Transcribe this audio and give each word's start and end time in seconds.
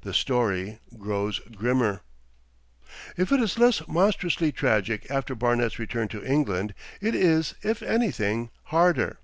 The 0.00 0.12
story 0.12 0.80
grows 0.98 1.38
grimmer.... 1.54 2.02
If 3.16 3.30
it 3.30 3.38
is 3.38 3.56
less 3.56 3.86
monstrously 3.86 4.50
tragic 4.50 5.08
after 5.08 5.36
Barnet's 5.36 5.78
return 5.78 6.08
to 6.08 6.24
England, 6.24 6.74
it 7.00 7.14
is, 7.14 7.54
if 7.62 7.80
anything, 7.80 8.50
harder. 8.64 9.20